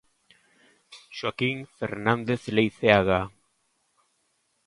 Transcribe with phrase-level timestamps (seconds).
[1.17, 3.21] Xoaquín Fernández Leiceaga.